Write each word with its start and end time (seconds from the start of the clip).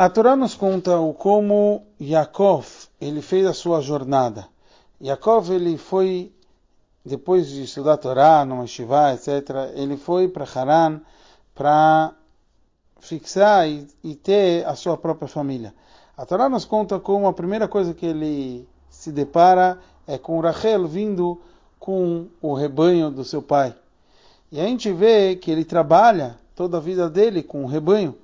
A 0.00 0.08
Torá 0.08 0.34
nos 0.34 0.54
conta 0.54 0.98
o 0.98 1.12
como 1.12 1.82
Yaakov 2.00 2.66
ele 2.98 3.20
fez 3.20 3.46
a 3.46 3.52
sua 3.52 3.82
jornada. 3.82 4.48
Yaakov 4.98 5.50
ele 5.50 5.76
foi 5.76 6.32
depois 7.04 7.50
de 7.50 7.64
estudar 7.64 7.92
a 7.92 7.96
Torá, 7.98 8.46
no 8.46 8.62
Yeshiva, 8.62 9.12
etc. 9.12 9.74
Ele 9.74 9.98
foi 9.98 10.26
para 10.26 10.46
Haran 10.54 11.02
para 11.54 12.14
fixar 12.98 13.68
e, 13.68 13.86
e, 14.02 14.14
ter 14.14 14.66
a 14.66 14.74
sua 14.74 14.96
própria 14.96 15.28
família. 15.28 15.74
A 16.16 16.24
Torá 16.24 16.48
nos 16.48 16.64
conta 16.64 16.98
como 16.98 17.26
a 17.26 17.34
primeira 17.34 17.68
coisa 17.68 17.92
que 17.92 18.06
ele 18.06 18.66
se 18.88 19.12
depara 19.12 19.78
é 20.06 20.16
com 20.16 20.40
Rachel 20.40 20.88
vindo 20.88 21.38
com 21.78 22.26
o 22.40 22.54
rebanho 22.54 23.10
do 23.10 23.22
seu 23.22 23.42
pai. 23.42 23.76
E 24.50 24.58
a 24.58 24.64
gente 24.64 24.90
vê 24.94 25.36
que 25.36 25.50
ele 25.50 25.62
trabalha 25.62 26.38
toda 26.56 26.78
a 26.78 26.80
vida 26.80 27.10
dele 27.10 27.42
com 27.42 27.64
o 27.64 27.66
rebanho. 27.66 28.16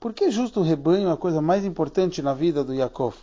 Por 0.00 0.14
que 0.14 0.30
justo 0.30 0.60
o 0.60 0.62
rebanho 0.62 1.10
é 1.10 1.12
a 1.12 1.16
coisa 1.16 1.42
mais 1.42 1.62
importante 1.62 2.22
na 2.22 2.32
vida 2.32 2.64
do 2.64 2.72
Yaakov? 2.72 3.14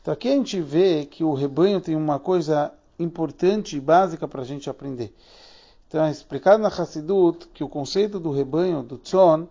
Então 0.00 0.14
aqui 0.14 0.28
a 0.28 0.36
gente 0.36 0.60
vê 0.60 1.06
que 1.06 1.24
o 1.24 1.34
rebanho 1.34 1.80
tem 1.80 1.96
uma 1.96 2.20
coisa 2.20 2.72
importante 3.00 3.76
e 3.76 3.80
básica 3.80 4.28
para 4.28 4.42
a 4.42 4.44
gente 4.44 4.70
aprender. 4.70 5.12
Então 5.88 6.04
é 6.04 6.12
explicado 6.12 6.62
na 6.62 6.68
Hassidut 6.68 7.48
que 7.52 7.64
o 7.64 7.68
conceito 7.68 8.20
do 8.20 8.30
rebanho, 8.30 8.84
do 8.84 8.96
tzon, 8.96 9.48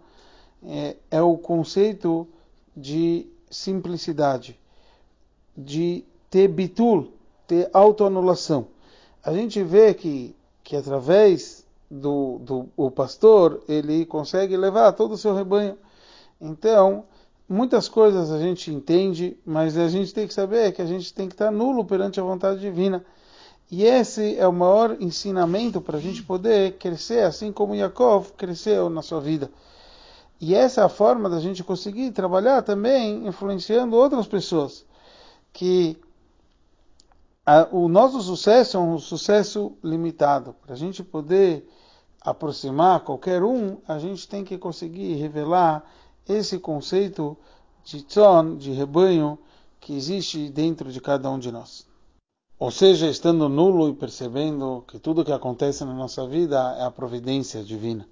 é, 0.66 0.96
é 1.12 1.22
o 1.22 1.38
conceito 1.38 2.26
de 2.78 3.28
simplicidade, 3.52 4.58
de 5.58 6.06
ter 6.30 6.48
bitul, 6.48 7.12
ter 7.46 7.70
autoanulação. 7.74 8.68
A 9.22 9.34
gente 9.34 9.62
vê 9.62 9.94
que, 9.94 10.34
que 10.64 10.78
através 10.78 11.66
do, 11.92 12.40
do 12.40 12.70
o 12.78 12.90
pastor, 12.90 13.62
ele 13.68 14.06
consegue 14.06 14.56
levar 14.56 14.94
todo 14.94 15.16
o 15.16 15.18
seu 15.18 15.36
rebanho 15.36 15.78
então, 16.40 17.06
muitas 17.48 17.88
coisas 17.88 18.32
a 18.32 18.40
gente 18.40 18.72
entende, 18.72 19.38
mas 19.46 19.78
a 19.78 19.88
gente 19.88 20.14
tem 20.14 20.28
que 20.28 20.34
saber 20.34 20.72
que 20.72 20.82
a 20.82 20.86
gente 20.86 21.14
tem 21.14 21.28
que 21.28 21.34
estar 21.36 21.52
nulo 21.52 21.86
perante 21.86 22.20
a 22.20 22.24
vontade 22.24 22.60
divina. 22.60 23.06
E 23.72 23.84
esse 23.84 24.38
é 24.38 24.48
o 24.48 24.54
maior 24.54 24.98
ensinamento 25.00 25.82
para 25.82 25.98
a 25.98 26.02
gente 26.02 26.22
poder 26.22 26.78
crescer, 26.78 27.24
assim 27.24 27.52
como 27.52 27.76
Yaakov 27.76 28.34
cresceu 28.34 28.90
na 28.90 29.02
sua 29.02 29.20
vida. 29.20 29.50
E 30.40 30.54
essa 30.54 30.82
é 30.82 30.84
a 30.84 30.90
forma 30.90 31.30
da 31.30 31.40
gente 31.40 31.64
conseguir 31.64 32.12
trabalhar 32.12 32.62
também 32.62 33.26
influenciando 33.26 33.96
outras 33.96 34.28
pessoas. 34.28 34.86
Que 35.52 35.98
a, 37.46 37.68
o 37.72 37.88
nosso 37.88 38.22
sucesso 38.22 38.78
é 38.78 38.80
um 38.80 39.00
sucesso 39.00 39.78
limitado. 39.84 40.54
Para 40.62 40.74
a 40.74 40.78
gente 40.78 41.04
poder 41.04 41.68
aproximar 42.22 43.02
qualquer 43.02 43.44
um, 43.44 43.78
a 43.88 43.98
gente 44.00 44.28
tem 44.28 44.44
que 44.44 44.58
conseguir 44.58 45.16
revelar 45.16 45.84
esse 46.28 46.60
conceito 46.60 47.38
de 47.84 48.02
tzon, 48.02 48.56
de 48.58 48.72
rebanho, 48.72 49.38
que 49.80 49.94
existe 49.94 50.50
dentro 50.50 50.92
de 50.92 51.02
cada 51.02 51.30
um 51.30 51.38
de 51.38 51.52
nós. 51.52 51.86
Ou 52.58 52.72
seja, 52.72 53.10
estando 53.10 53.50
nulo 53.50 53.90
e 53.90 53.94
percebendo 53.94 54.86
que 54.88 54.98
tudo 54.98 55.26
que 55.26 55.32
acontece 55.34 55.84
na 55.84 55.94
nossa 55.94 56.26
vida 56.26 56.76
é 56.80 56.86
a 56.86 56.92
providência 56.92 57.64
divina. 57.64 58.08